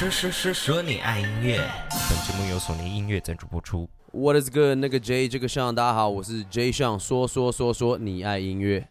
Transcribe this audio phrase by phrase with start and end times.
[0.00, 1.58] 说说说说你爱音乐，
[2.08, 3.86] 本节目由索尼音乐赞助播出。
[4.12, 4.78] What is good？
[4.78, 8.88] 那个 J 这个上，大家好，我是 J 上，说说说说你爱音乐。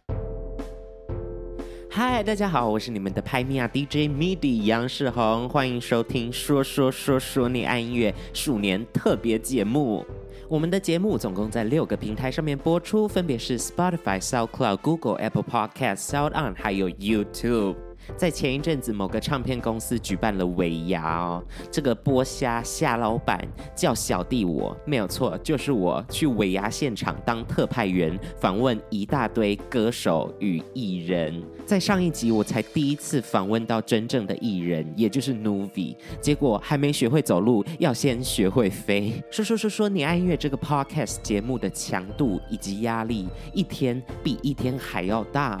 [1.90, 10.06] 嗨，大家好，我是你们的拍米亚 DJ MIDI 杨世宏，欢迎收听说说说说你爱音乐鼠年特别节目。
[10.48, 17.74] 我们的节目总共在六个平台上面播出，分别是 Spotify、SoundCloud、Google、Apple Podcast、SoundOn，还有 YouTube。
[18.16, 23.40] 在前一阵子，某个唱片公司举办了尾牙哦，这个剥虾虾老板
[23.74, 31.42] 叫小弟我，没有错，就是我去尾牙现场当特派员，访问一大堆歌手与艺人。
[31.64, 39.12] 在上一集，我才第一次访问到真正的艺人，也就是 Nuvi，结果还没学会走路，要先学会飞。
[39.30, 45.60] 说说说说你爱音乐这个 Podcast 节目的强度以及压力，一天比一天还要大。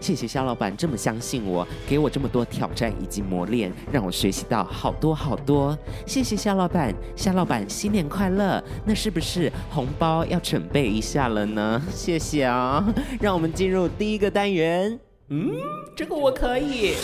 [0.00, 5.76] 谢谢肖老板这么相信我，给我这么多挑战以及磨练，让我学习到好多好多。
[6.06, 8.62] 谢谢肖老板，肖老板新年快乐！
[8.84, 11.82] 那是不是红包要准备一下了呢？
[11.90, 12.84] 谢谢啊、
[13.20, 14.98] 让我们进入第一个单元。
[15.28, 15.52] 嗯，
[15.94, 16.94] 这个我可以。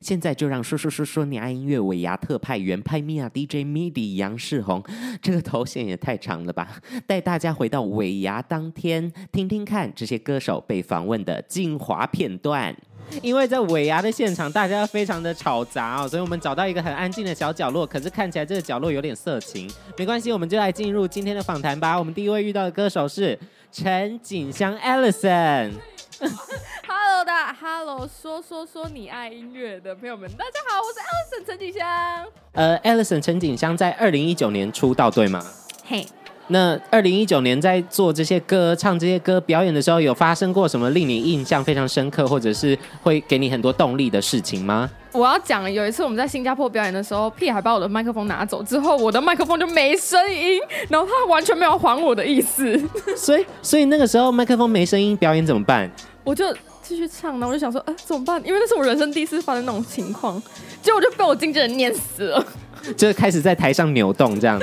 [0.00, 4.82] 现在就让说说说说你爱音乐尾牙特派员派米亚 DJ MIDI 杨世宏，
[5.20, 6.80] 这个头衔也太长了吧！
[7.06, 12.76] 带大家回到尾牙当天，听听看这些歌手被访问的精华片段。
[13.22, 17.86] 因为在尾牙的现场，大家非常的吵杂哦，所以我们找到一个很安静的小角落。
[17.86, 21.98] 可是看起来这个角落有点色情，没关系，我们就来进入今天的访谈吧。
[21.98, 23.38] 我们第一位遇到的歌手是
[23.72, 25.70] 陈景香 Alison。
[26.84, 32.26] Hello，大家，Hello，说说说你爱音乐的朋友们，大家好，我是 Alison 陈景香。
[32.54, 35.40] 呃，Alison 陈景香在二零一九年出道，对吗？
[35.84, 36.04] 嘿，
[36.48, 44.88] 那二零一九年在做这些歌、唱这些歌、表演的时候，有发生过什么令你印象非常深刻，或者是会给你很多动力的事情吗？
[45.12, 52.78] 我要讲，有一次我们在新加坡表演的时候，屁还把我的麦克风拿走之后，我的麦克风就没声音，然后他完全没有还我的意思。
[53.16, 55.90] 所以，所以那个时候麦克风没声音，表演怎么办？
[56.24, 56.44] 我就
[56.82, 58.40] 继续唱，然后我就想说，呃，怎么办？
[58.46, 60.40] 因为那是我人生第一次发生那种情况，
[60.82, 62.46] 结果我就被我经纪人念死了，
[62.96, 64.58] 就开始在台上扭动这样。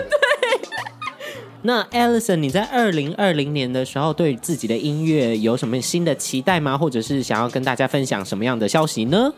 [1.65, 1.73] 对。
[1.73, 6.77] 那 Alison，你在二零二零年的时候，对自己的音乐有什么新的期待吗？
[6.77, 9.33] 或者是想要跟大家分享什么样的消息呢？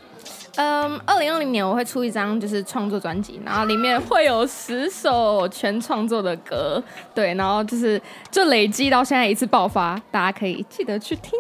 [0.56, 6.84] 嗯，二零二零年我会出一张就是创作专辑，然后里面会有十首全创作的歌，
[7.14, 8.02] 对，然后就是
[8.32, 11.32] 就累积到现在一次爆发，大家可以记得去听。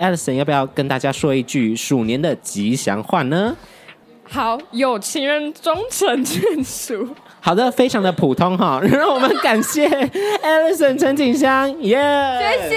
[0.00, 3.56] Alison 要不要跟大家说一句鼠年的吉祥话呢？
[4.24, 7.14] 好，有情人终成眷属。
[7.44, 12.76] 好的，非常的普通哈， 让我们感谢 Alison 陈景香，耶、yeah!，谢谢。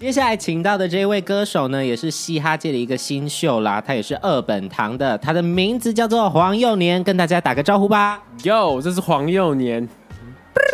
[0.00, 8.22] 接下来请到的这位歌手呢，也是嘻哈界的一个新秀啦，他也是二本堂的，他的名字叫做黄幼年，跟大家打个招呼吧。
[8.42, 9.86] Yo，这是黄幼年。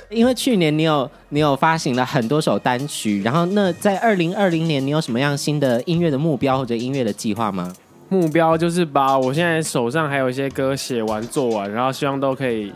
[0.08, 7.72] 因为去年你有你有发行了很多首单曲，然后那在二零二零年你有什么样新的音乐的目标或者音乐的计划吗？
[8.08, 12.72] 目标就是把我现在手上还有一些歌写完做完，然后希望都可以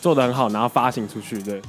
[0.00, 1.42] 做得很好，然后发行出去。
[1.42, 1.60] 对，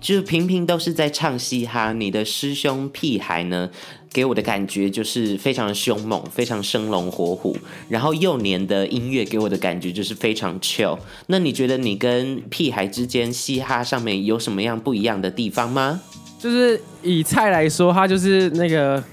[0.00, 3.70] 就平平都是在唱嘻哈，你的师兄屁孩呢？
[4.12, 7.54] 给我的感觉就是非常凶猛，非常生龙活虎。
[7.90, 10.98] 然后幼年的音乐给我的感觉就是非常 chill。
[11.26, 16.00] 那你觉得你跟屁孩之间嘻哈上面有什么样不一样的地方吗？
[16.38, 19.04] 就是以菜来说，它就是那个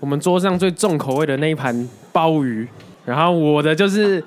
[0.00, 2.66] 我们桌上最重口味的那一盘鲍鱼，
[3.04, 4.24] 然后我的就是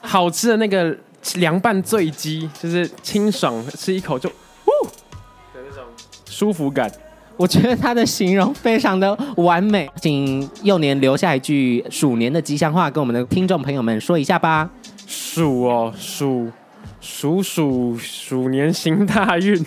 [0.00, 0.96] 好吃的那个
[1.34, 4.86] 凉拌醉鸡，就是清爽吃一口就呜
[5.52, 5.82] 的那种
[6.26, 6.88] 舒服感。
[7.36, 14.70] 我觉得他的形容非常的完美，请幼年留下一句鼠年的吉祥话，跟我们的听众朋友们说一下吧。
[15.04, 16.48] 鼠哦，鼠，
[17.00, 19.60] 鼠鼠鼠年行大运。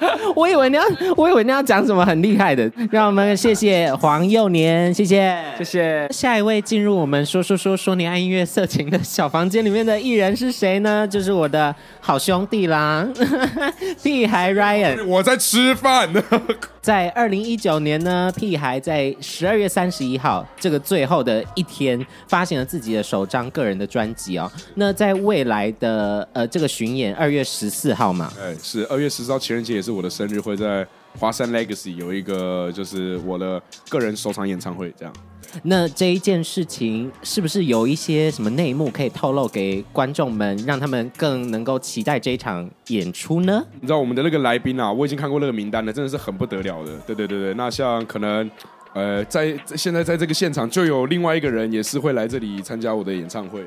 [0.34, 0.82] 我以为你要，
[1.16, 2.70] 我以为你要讲什么很厉害的。
[2.90, 6.08] 让我们谢谢黄幼年，谢谢，谢谢。
[6.10, 11.06] 下一位进入我们说说说说你爱音乐色情的小房间里面的艺人是谁呢？
[11.06, 13.06] 就是我的好兄弟啦，
[14.02, 15.04] 屁孩 Ryan。
[15.06, 16.22] 我在吃饭呢。
[16.80, 24.50] 在二零一九年呢，屁孩在十二月三十一号这个最后的一天，发行了自己的首张个人的专辑哦。
[24.76, 30.86] 那在未来的呃这个巡演，二月十四号嘛，哎，是二月十四号情人节，也是我的生日，会在
[31.18, 35.14] 华山 Legacy 有一个就是我的个人首场演唱会这样。
[35.62, 43.64] 那这一件事情是不是有一些什么内幕可以透露给观众们，让他们更能够期待这一场演出呢？
[43.80, 46.96] 你知道我们的那个来宾啊，我已经看过那个名单了，真的是很不得了的。
[47.06, 48.50] 对对对对，那像可能。
[48.94, 53.60] 呃，在现在在这个现场就有另外一个人也是会来这里参加我的演唱会。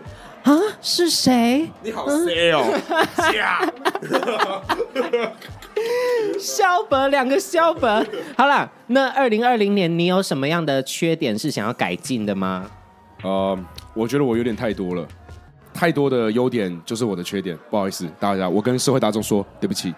[0.43, 0.51] 啊，
[0.81, 1.69] 是谁？
[1.83, 2.65] 你好 C 哦，
[6.39, 8.03] 肖伯，两个肖伯。
[8.37, 12.69] 好了，那二零二零年你有什么样的缺点是想要改进的吗？
[13.23, 13.57] 呃，
[13.93, 15.07] 我觉得我有点太多了，
[15.73, 19.93] 太多的优点就是我的缺点，不好意思，大家，我跟社会大众说对不起。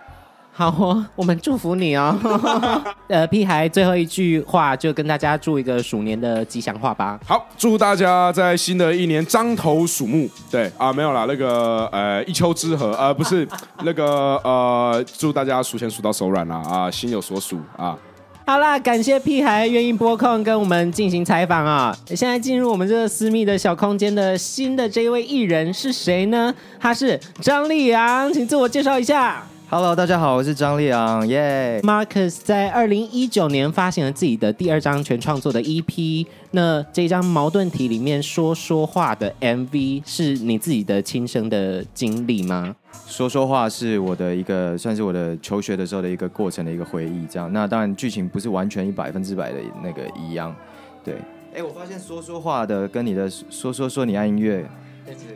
[0.55, 2.15] 好哦，我们祝福你哦。
[3.09, 7.19] 呃，屁孩最后一句话就跟大家祝一个鼠年的吉祥话吧。
[7.25, 10.29] 好，祝大家在新的一年獐头鼠目。
[10.51, 13.47] 对啊，没有啦，那个呃一丘之貉，呃不是
[13.83, 17.97] 那个呃，祝大家数钱数到手软啦啊，心有所属啊。
[18.45, 21.97] 好啦，感谢屁孩愿意拨空跟我们进行采访啊。
[22.09, 26.53] 现在进入我们这个私密的小空间的新的这一位艺人是谁呢？
[26.79, 29.43] 他是张立昂，请自我介绍一下。
[29.75, 32.05] Hello，大家好，我是张立昂，耶、yeah。
[32.05, 42.75] Marcus 在二零一九年发行了自己的第二张全创作的 EP，那这张矛盾体里面说说话的 MV 是你自己的亲身的经历吗？
[43.07, 47.51] 说说话是我的一个，算是我的求学的时候的一个过程的一个回忆，这样。
[47.51, 50.55] 那当然剧情不是完全一百分之百的那个一样，
[51.03, 51.15] 对。
[51.55, 54.69] 哎，我发现说说话的跟你的说说说你爱音乐，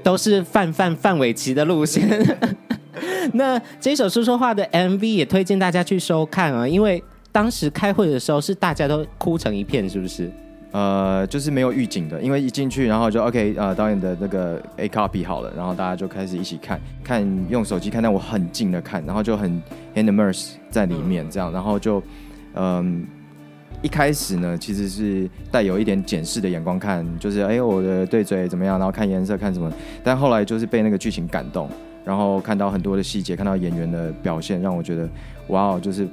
[0.04, 2.08] 都是范范范玮琪的路线。
[3.34, 10.32] 那这首说说话的 MV 也推荐大家去收看啊，因为当时开会的时候是大家都哭成一片，是不是？
[10.72, 19.62] 呃，就是没有预警的，因为一进去，然后就 OK，呃，导演的那个 A copy 好了，然后大家就开始一起看，看用手机看，但我很近的看，然后就很
[19.96, 22.04] immerse 在里面这样，然后就
[22.54, 23.08] 嗯，
[23.82, 29.72] 一开始呢，其实是带有一点检视的眼光看，就是哎，我的对嘴怎么样，然后看颜色看什么，
[30.04, 31.70] 但后来就是被那个剧情感动。
[32.08, 35.10] 然后看到很多的细节，看到演员的表现，让我觉得
[35.50, 36.08] 哇哦，就是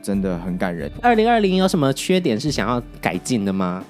[0.00, 0.88] 真的很感人。
[1.02, 3.82] 二零二零有什么缺点是想要改进的吗？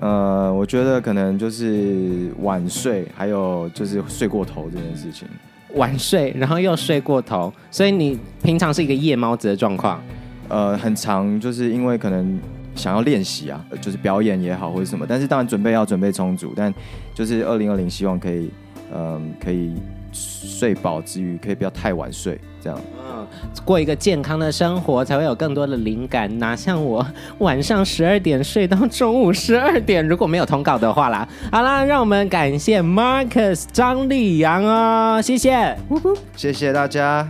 [0.00, 5.28] 呃，我觉得可能就是晚睡，还有就是睡过头这件事情。
[5.74, 10.02] 晚睡，然后又睡过头，所以你平常是一个夜猫子的状况？
[10.48, 12.40] 呃，很长，就是因为可能
[12.74, 16.72] 想要练习啊，就是表演也好或者什么，但是当然准备要准备充足，但
[17.14, 18.50] 就是二零二零希望可以，
[18.94, 19.74] 嗯、呃，可以。
[20.12, 22.78] 睡饱之余，可以不要太晚睡，这样。
[23.04, 23.26] 嗯，
[23.64, 26.38] 过一个健康的生活，才会有更多的灵感。
[26.38, 27.04] 哪像我
[27.38, 31.26] 晚上十二点睡到中午十二点，如果没有通告的话啦。
[31.50, 35.76] 好啦，让我们感谢 Marcus 张立阳哦，谢谢，
[36.36, 37.28] 谢谢大家。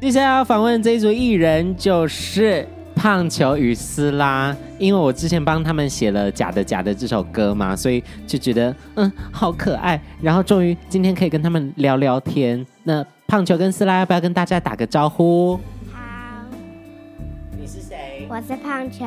[0.00, 2.68] 接下来要访问这一组艺人就是。
[2.98, 10.00] 胖球与斯拉，因为我之前帮他们写了《假的假的》这首歌嘛，所以就觉得嗯好可爱。
[10.20, 12.66] 然后终于今天可以跟他们聊聊天。
[12.82, 15.60] 那胖球跟斯拉要不要跟大家打个招呼？
[15.92, 16.00] 好。
[17.56, 18.26] 你是谁？
[18.28, 19.04] 我是胖球。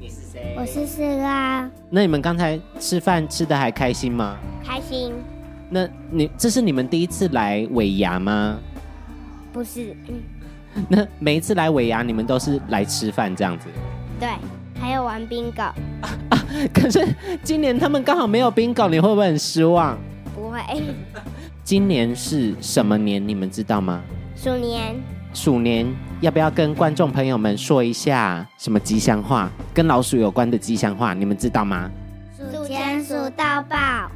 [0.00, 0.56] 你是谁？
[0.58, 1.70] 我是斯拉。
[1.90, 4.36] 那你们刚才吃饭吃的还开心吗？
[4.64, 5.12] 开心。
[5.70, 8.58] 那你这是你们第一次来尾牙吗？
[9.52, 9.94] 不是。
[10.08, 10.20] 嗯
[10.88, 13.66] 那每一次来尾牙，你们都是来吃饭这样子？
[14.18, 14.28] 对，
[14.80, 15.74] 还有玩 bingo 啊，
[16.30, 16.44] 啊！
[16.72, 17.06] 可是
[17.42, 19.98] 今年他们刚好没有 bingo，你会不会很失望？
[20.34, 20.60] 不会。
[21.62, 23.26] 今年是什么年？
[23.26, 24.02] 你们知道吗？
[24.34, 24.94] 鼠年。
[25.34, 25.86] 鼠年，
[26.20, 29.50] 要不要跟观众朋友们说一下什么吉祥话？
[29.72, 31.90] 跟老鼠有关的吉祥话，你们知道吗？
[32.36, 34.10] 数钱数到爆。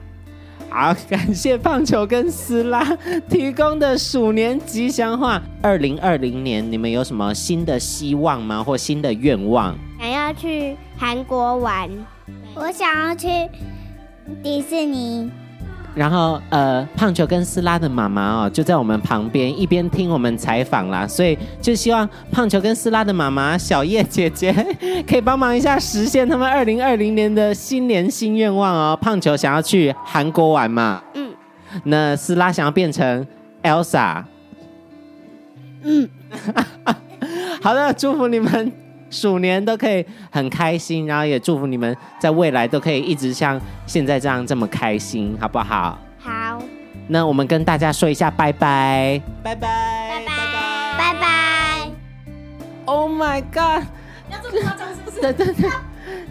[0.79, 2.85] 好，感谢胖球跟斯拉
[3.31, 5.43] 提供的鼠年吉祥话。
[5.63, 8.63] 二零二零年，你们有什么新的希望吗？
[8.63, 9.75] 或新的愿望？
[9.99, 11.89] 想要去韩国玩，
[12.55, 13.27] 我想要去
[14.43, 15.31] 迪士尼。
[15.97, 24.53] 然后，呃，胖球跟斯拉的妈妈哦，就在我们旁边，一边听我们采访啦，所以就希望胖球跟斯拉的妈妈小叶姐姐
[25.09, 28.99] 可以帮忙一下，实现他们二零二零年的新年新愿望哦。
[29.01, 31.03] 胖球想要去韩国玩嘛？
[31.15, 31.33] 嗯。
[31.85, 33.27] 那斯拉想要变成
[33.63, 34.23] Elsa。
[35.83, 36.07] 嗯。
[37.63, 38.86] 好的，祝福你们。
[39.17, 45.99] 鼠年都可以很开心，然后也祝福你们在未来都可以一直像现在这样这么开心，好不好？
[46.19, 46.63] 好。
[47.09, 49.69] 那我们跟大家说一下拜拜，拜拜，
[50.27, 51.91] 拜拜，拜拜。
[52.85, 53.85] Oh my god！
[54.31, 55.21] 要这么夸张是不是？
[55.21, 55.71] 对对对，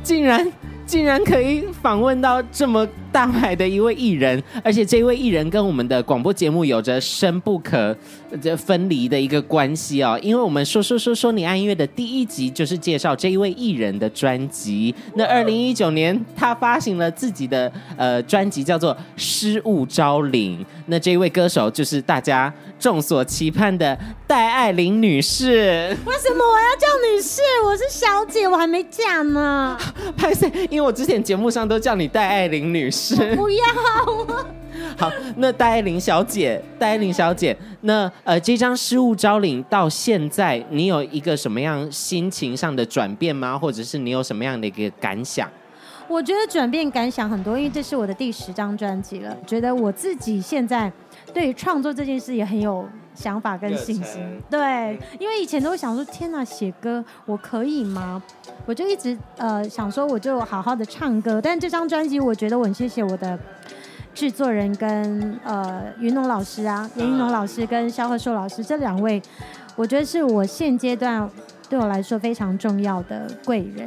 [0.04, 0.52] 竟然
[0.86, 7.96] 竟然可以访问到这么大牌的一位艺人，而且这位艺人跟我们的广播节目有着深不可
[8.42, 10.20] 这分离的一个关系哦。
[10.22, 14.94] 因为我们说说说说你爱音乐的第一集就是介绍这一位艺人的专辑。
[15.14, 20.60] 那二零一九年，他发行了自己的呃专辑，叫做《失物招领》。
[20.88, 25.96] 那这一位歌手就是大家众所期盼的戴爱玲女士。
[26.06, 27.40] 为什么我要叫女士？
[27.64, 29.78] 我是小姐，我还没嫁呢。
[30.18, 33.05] 拍摄，因为我之前节目上都叫你戴爱玲女士。
[33.36, 33.66] 不要。
[34.98, 43.58] 好，那戴爱玲小姐，戴爱玲小姐，那呃，这张《失物招领》到现在，你有一个什么样心情上的转变吗？
[43.58, 45.50] 或者是你有什么样的一个感想？
[46.16, 49.36] 我觉得转变感想很多，因为这是我的第十张专辑了。
[49.46, 50.90] 觉得我自己现在
[51.34, 54.42] 对于创作这件事也很有想法跟信心。
[54.50, 58.24] 对，因为以前都会想说，天哪，写歌我可以吗？
[58.66, 61.42] 我就一直呃想说，我就好好的唱歌。
[61.42, 63.38] 但这张专辑，我觉得我很谢谢我的
[64.14, 69.22] 制作人跟呃云龙老师啊，严云龙老师跟肖贺硕老师这两位，
[69.76, 71.30] 我觉得是我现阶段
[71.70, 73.86] 对我来说非常重要的贵人。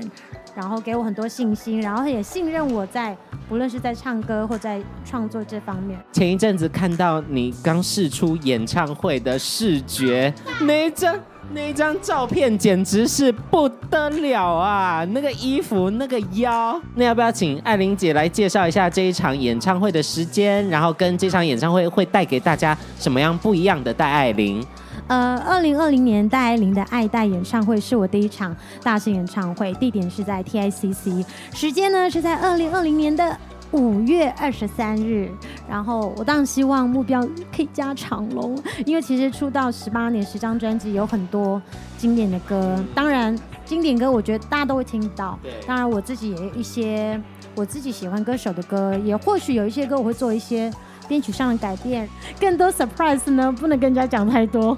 [0.59, 3.17] 然后给我很多信心，然后也信任我在
[3.49, 5.97] 不论是在唱歌或在创作这方面。
[6.13, 11.17] 前一阵子看到你刚释出演唱会的视觉，那张
[11.53, 15.05] 那张照片简直是不得了啊！
[15.13, 24.61] 那个衣服，那个腰，那要不要请艾玲姐来介绍一下这一场演唱会的时间，然后跟这场演唱会会带给大家什么样不一样的戴爱玲？
[25.09, 31.25] 呃，二零二零年戴爱玲的爱戴演唱会是我第一场大型演唱会，地点是在 TICC，
[31.55, 33.35] 时间呢是在二零二零年的
[33.71, 35.31] 五月二十三日。
[35.67, 41.61] 然后我当然希望目标可以加长龙，因为其实出道十八年，十张专辑有很多
[41.97, 43.35] 经典的歌，当然
[43.65, 45.39] 经典歌我觉得大家都会听到。
[45.67, 47.19] 当然我自己也有一些
[47.55, 50.71] 我自己喜欢歌手的歌，也或许有一些歌我会做一些。
[51.09, 54.77] 编曲上的改变，更多 surprise 呢，不能跟人家讲太多。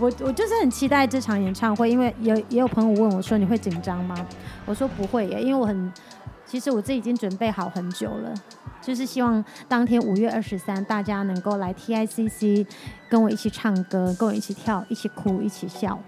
[0.00, 4.14] 我我就是很期待这场演唱会，因为有也有朋友问我说，你会紧张吗？
[4.64, 5.92] 我说不会耶，因为我很，
[6.46, 8.32] 其实我自己已经准备好很久了，
[8.80, 12.64] 就是希望当天五月二十三，大家能够来 TICC
[13.08, 15.98] 跟我一起唱歌，跟我一起跳，一起哭，一起笑。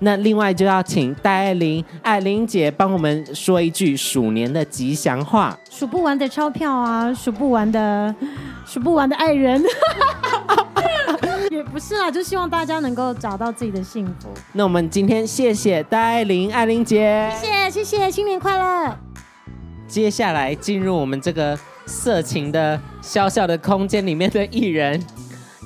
[0.00, 8.14] 那另外就要请戴爱玲、爱玲姐帮我们说一句鼠年的吉祥话：数不完的钞票啊，数不完的，
[8.66, 9.62] 数不完的爱人。
[11.50, 14.30] 也不是啊，就希望大家能够找到自己的幸福。
[14.52, 18.96] 那我们今天谢谢戴琳、艾琳姐，谢谢谢谢，新年快乐。
[19.86, 24.98] 接下来进入我们这个色情的小小的空间里面的艺人。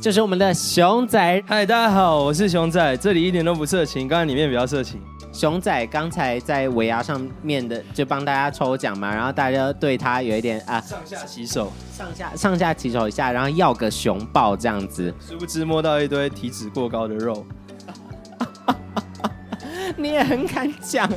[0.00, 5.00] 就是我们的熊仔，嗨，大家好，我是熊仔，这里一点都不色情，刚才里面比较色情。
[5.32, 17.44] 熊仔刚才在尾牙上面的，就帮大家抽奖嘛，然后大家对他有一点啊，上下其手，上下上下其手一下，然后要个熊抱这样子，殊不知摸到一堆体脂过高的肉，
[19.96, 21.10] 你也很敢讲。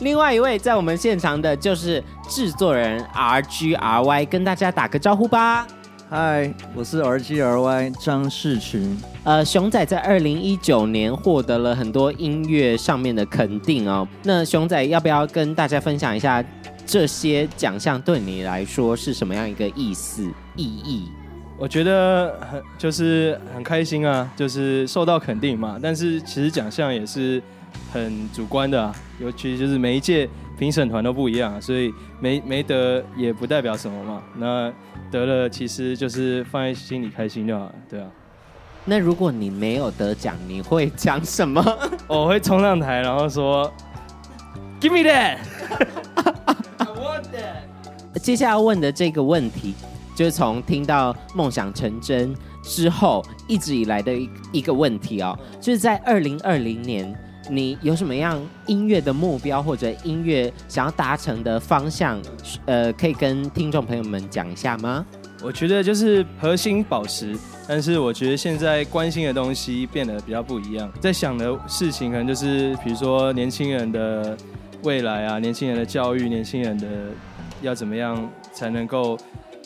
[0.00, 5.66] 另外一位在我们现场的就是制作人 RGRY，跟大家打个招呼吧。
[6.12, 8.98] 嗨，我是 RGRY 张世群。
[9.22, 14.08] 呃，熊仔在二零一九年获得了很多音乐上面的肯定哦。
[14.24, 16.44] 那熊仔要不要跟大家分享一下
[16.84, 21.08] 这些奖项对你来说是什么样一个意思意义？
[21.56, 25.78] 我觉得很就是很开心啊，就是受到肯定嘛。
[25.80, 27.40] 但是其实奖项也是
[27.92, 30.28] 很主观的啊，尤其就是每一届
[30.60, 31.90] 评审团都不一样啊，所以
[32.20, 34.22] 没没得也不代表什么嘛。
[34.36, 34.70] 那
[35.10, 38.06] 得了，其实就是放在心里开心就好了，对啊。
[38.84, 41.64] 那如果你没有得奖，你会讲什么？
[42.06, 43.72] 我会冲上台，然后说
[44.82, 45.38] ：“Give me that,
[46.76, 49.74] I want that。”接下来要问的这个问题，
[50.14, 57.14] 就是从听到梦想成真之后，一直以来的一一个问题哦，就是在二零二零年，
[57.48, 62.20] 你有什么样音乐的目标或者音乐想要达成的方向？
[62.66, 65.04] 呃，可以跟听众朋友们讲一下吗？
[65.42, 67.34] 我觉得就是核心保持，
[67.66, 74.36] 但是我觉得现在关心的东西变得比较不一样，在想的事情可能就是比如说年轻人的
[74.82, 76.86] 未来啊，年轻人的教育，年轻人的
[77.62, 79.18] 要怎么样才能够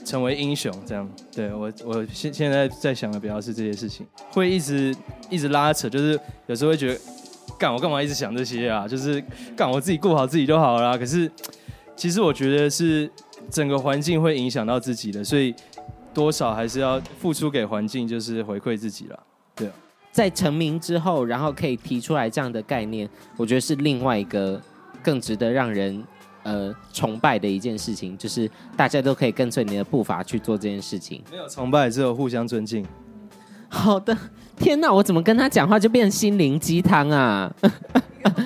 [0.05, 1.09] 成为英雄这样。
[1.35, 4.95] 对，我我现现在在想的比较是这些事情，会一直
[5.29, 7.01] 一直拉扯，就是有时候会觉得。
[7.59, 8.87] 干我干嘛一直想这些啊？
[8.87, 9.23] 就是
[9.57, 10.99] 干我自己顾好自己就好了。
[10.99, 11.31] 可是
[11.97, 13.11] 其实我觉得是
[13.51, 15.55] 整个环境会影响到自己的，所以
[16.13, 19.23] 多少还是要付出给环境，就是回馈自己了。
[19.55, 19.69] 对，
[20.11, 24.61] 在成名之后，然后可以提出来这样的概念，我觉得是另外一个
[25.03, 26.05] 更值得让人
[26.43, 31.23] 呃崇拜的一件事情，就是大家都可以跟随你的步伐去做这件事情。
[31.31, 32.85] 没有崇拜，只有互相尊敬。
[33.75, 34.17] 好的，
[34.57, 37.53] 天哪，我怎么跟他讲话就变成心灵鸡汤啊？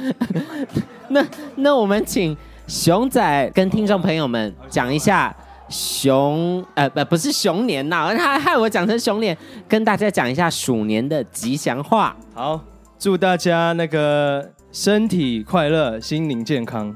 [1.10, 1.24] 那
[1.56, 5.34] 那我们请熊仔跟听众朋友们讲一下
[5.68, 9.36] 熊呃不不是熊年呐，他害我讲成熊年，
[9.68, 12.16] 跟大家讲一下鼠年的吉祥话。
[12.34, 12.58] 好，
[12.98, 16.94] 祝大家那个身体快乐，心灵健康。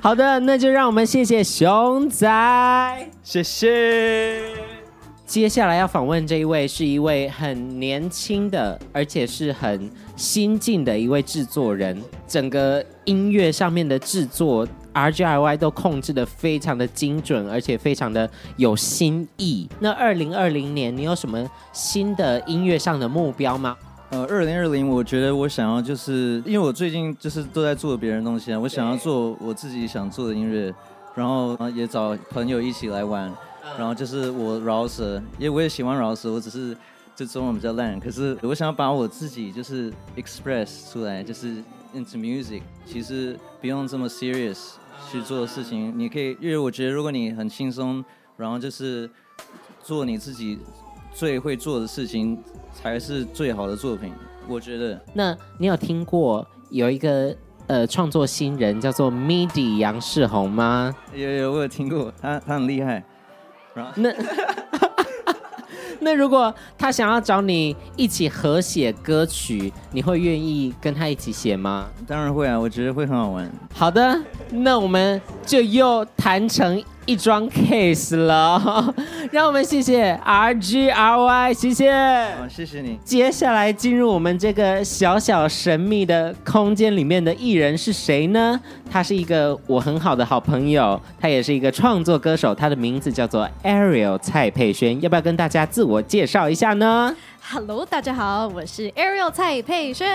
[0.00, 2.26] 好的，那就让我们谢谢熊仔，
[3.22, 4.55] 谢谢。
[5.26, 12.00] 接下来要访问这一位是一位很年轻的，而且是很新进的一位制作人。
[12.28, 19.68] 整个音乐上面的制作，RGRY 都控制的非常的精准，而且非常的有新意。
[19.80, 23.76] 那二零二零年，你有什么新的音乐上的目标吗？
[24.10, 30.72] 呃，二零二零，我觉得我想要就是，因为我最近就是都在做别人东西啊，我想要做我自己想做的音乐，
[31.16, 33.28] 然后也找朋友一起来玩。
[33.78, 36.76] 然后就是我饶舌，因为我也喜欢饶舌，我只是
[37.14, 37.98] 这中文比较烂。
[38.00, 41.62] 可是我想要把我自己就是 express 出来，就是
[41.94, 42.62] into music。
[42.86, 44.74] 其实不用这么 serious
[45.10, 48.04] 去做事情，你可以，因为我觉得如果你很轻松，
[48.36, 49.08] 然后就是
[49.82, 50.58] 做你自己
[51.12, 52.38] 最会做的事情，
[52.72, 54.12] 才是最好的作品。
[54.48, 55.00] 我觉得。
[55.12, 60.94] 那你有听过有一个呃创作新人叫做 MIDI 杨世宏吗？
[61.12, 63.04] 有有，我有听过，他他很厉害。
[63.96, 64.10] 那
[66.00, 71.86] 那如果他想要找你一起合写歌曲，你会愿意跟他一起写吗？
[72.06, 73.50] 当然会啊，我觉得会很好玩。
[73.74, 74.16] 好的，
[74.50, 78.92] 那我们就又谈成一桩 case 了，
[79.30, 81.92] 让我们谢谢 RGRY，谢谢，
[82.36, 82.98] 好，谢谢你。
[83.04, 88.60] 接下来进入我们这个小小神秘的空间里面的艺人是谁呢？
[88.90, 97.14] 他是一个我很好的好朋友，他也是一个创作歌手，他的名字叫做 Ariel 蔡佩轩，要不要跟大家自我介绍一下呢
[97.48, 100.08] ？Hello，大家好，我是 Ariel 蔡佩轩。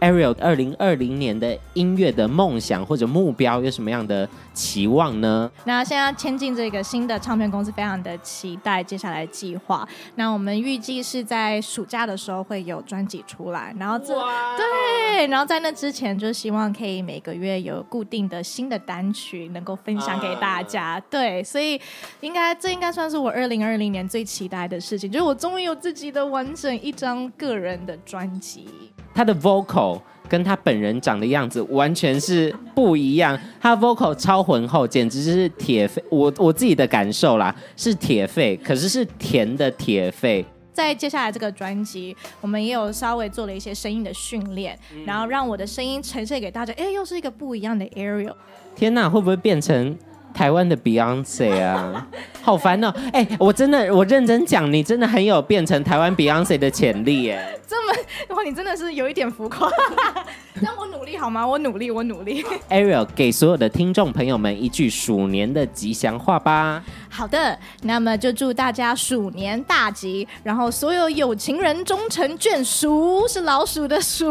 [0.00, 5.48] Ariel，二零二零年的音乐的梦想或者目标有什么样的期望呢？
[5.64, 9.86] 那现在签进这个新的唱片公司，非常的期待接下来计划。
[10.16, 14.12] 那我们预计是在暑假的时候会有专辑出来，然后这
[14.56, 20.98] 对，然后在那之前就希望可以每个月有固定的新的单曲能够分享给大家。
[20.98, 21.02] Uh...
[21.10, 21.80] 对，所以
[22.20, 28.66] 应该这应该算是我二零二零年最期待的事情，就是我终于有自己的完整一张个人的专辑，
[29.14, 33.38] 他的 vocal 跟他本人长的样子完全是不一样。
[33.60, 36.02] 他 vocal 超浑厚，简直就是铁肺。
[36.10, 40.44] 我我自己的感受啦，是铁肺，可是是甜的铁肺。
[40.72, 46.72] 在接下来这个专辑，我们也有稍微做了一些声音的训练，然后让我的声音呈现给大家。
[46.74, 48.34] 哎，又是一个不一样的 Ariel。
[48.76, 49.98] 天哪，会不会变成？
[50.34, 52.06] 台湾的 Beyonce 啊，
[52.42, 52.92] 好烦哦！
[53.12, 57.60] 哎，我真的，我认真讲，你真的很有变成台湾 Beyonce 的潜力耶。
[57.66, 59.70] 这么，哇，你真的是有一点浮夸。
[60.60, 61.46] 让我努力好吗？
[61.46, 62.44] 我努力，我努力。
[62.68, 66.82] Ariel 给所有的听众朋友们一句鼠年的吉祥话吧。
[67.08, 74.26] 好的，那么就祝大家鼠年大吉，然后所有有情人终成眷属，是老鼠的鼠。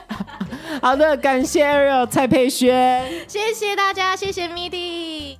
[0.82, 4.93] 好的，感谢 Ariel 蔡佩轩，谢谢大家，谢谢 MIDI。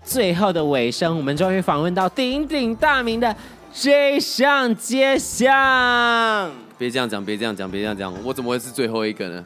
[0.05, 3.35] 最后的尾声，我们终于访问到鼎鼎大名的
[3.73, 6.51] J 相街巷。
[6.77, 9.45] 别这样讲，别这样讲，别这样讲，我怎么会是最后一个呢？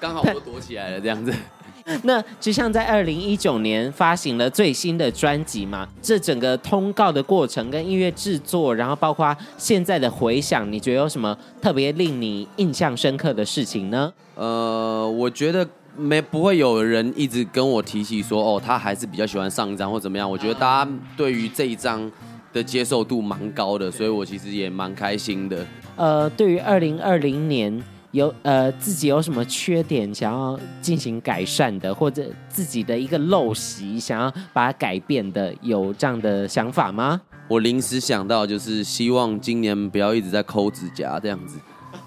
[0.00, 1.32] 刚好我都躲起来了，这样子。
[2.02, 14.12] 那就像在二零一九年发行了最新的专辑嘛，这整个通告的过程跟音乐制作，然后包括现在的回响，你觉得有什么特别令你印象深刻的事情呢？
[14.34, 15.66] 呃，我觉得
[15.98, 20.30] 没不会有人一直跟我提起说，哦，他还是比较喜欢上一张或怎么样。
[20.30, 22.10] 我觉得大家对于这一张
[22.52, 25.66] 的接受度蛮高的，所以我其实也蛮开心的。
[25.96, 27.82] 呃，对于二零二零年。
[28.12, 37.20] 有呃，自己有什么缺点想要进行改善的，或者自己的一个陋习想要把它改变的，有这样的想法吗？
[37.48, 41.58] 我临时想到就是希望今年不要一直在抠指甲这样子，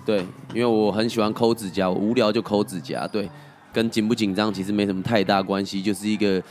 [0.04, 0.26] 对，
[0.56, 3.30] 因为我很喜欢抠指甲，我无聊就抠指甲，对，
[3.74, 6.42] 跟紧不紧张其实没什么太大关系，就是一个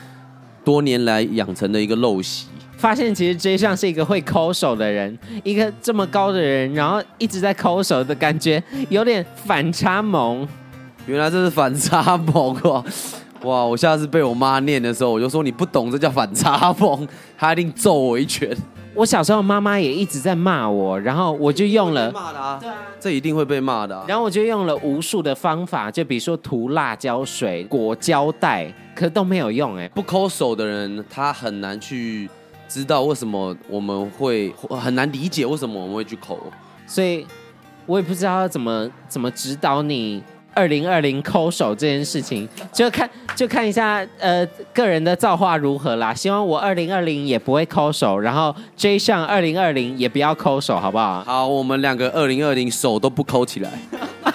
[0.64, 2.46] 多年来养成的一个陋习。
[2.76, 10.48] 发现其实 J 相是一个会抠手的人，一个这么高的人，然后一直在抠手的感觉有点反差萌。
[11.06, 12.85] 原来这是反差萌哦！
[13.44, 17.06] 哇，我下次被我妈念的时候，我就说你不懂，这叫反差萌，
[17.37, 18.56] 她一定揍我一拳。
[18.92, 24.05] 我小时候妈妈也一直在骂我，然后我就用了骂的啊，对啊，这一定会被骂的啊。
[24.07, 29.88] 然后我就用了无数的方法，就比如说涂辣椒水、裹胶带，可是都没有用哎。
[29.90, 32.29] 不抠手的人，他很难去
[32.68, 36.38] 知道为什么我们会很难理解为什么我们会去抠，
[36.87, 37.24] 所以
[37.87, 40.22] 我也不知道要怎么怎么指导你。
[40.52, 46.12] 二零二零抠手这件事情，就看就看一下呃个人的造化如何啦。
[46.12, 51.22] 希望我二零二零也不会抠手，然后 J 上二零二零也不要抠手，好不好？
[51.24, 53.70] 好，我们两个二零二零手都不抠起来。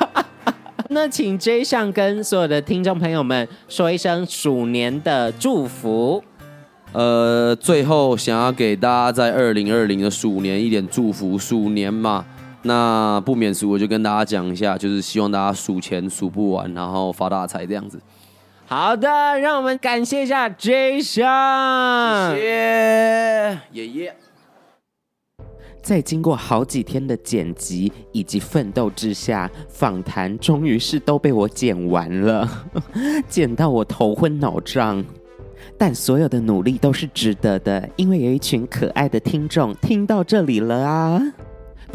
[0.89, 6.23] 那请 J 上跟所有的听众朋友们说一声鼠年的祝福。
[6.93, 12.23] 呃，最后想要给大家在二零二零的鼠年一点祝福，鼠年嘛。
[12.67, 18.01] 那不免俗，我就跟大家讲一下，就是希望大家数钱数不完，然后发大财这样子。
[18.65, 19.07] 好的，
[19.39, 24.15] 让我们感谢一下 J 项，谢谢爷爷。
[25.83, 32.49] 在经过好几天的剪辑以及奋斗之下，访谈终于是都被我剪完了，
[33.29, 35.05] 剪到我头昏脑胀。
[35.77, 41.21] 但所有的努力都是值得的，因为有一群可爱的听众听到这里了啊。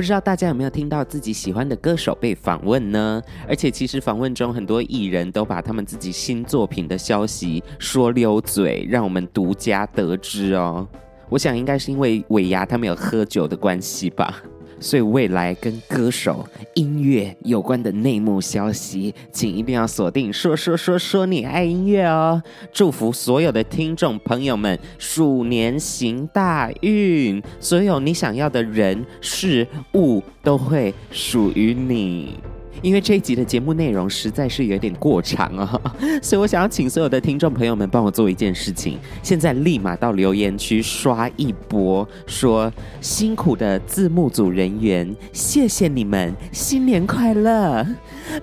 [0.00, 3.22] 不知道大家有没有听到自己喜欢的歌手被访问呢？
[3.46, 10.88] 而且其实访问中很多艺人都把他们自己新作品的消息说溜嘴，让我们独家得知哦。
[11.28, 14.42] 我想应该是因为尾牙他们有喝酒的关系吧。
[14.80, 20.32] 所以未来跟歌手、音乐有关的内幕消息，请一定要锁定。
[20.32, 22.42] 说说说说你爱音乐哦！
[22.72, 32.38] 祝福所有的听众朋友们，鼠年行大运，所有你想要的人事物都会属于你。
[32.82, 35.80] 因为这一集的节目内容实在是有点过长啊，
[36.22, 47.86] 所以我想要请所有的听众朋友们帮我做一件事情，现在立马到留言区刷一波，说辛苦的字幕组人员，谢谢你们，新年快乐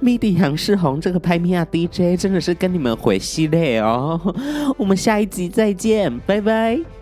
[0.01, 4.19] ！MIDI 杨世宏这个拍米亚 DJ 真的是跟你们回系列哦，
[4.77, 6.96] 我们下一集再见，拜拜。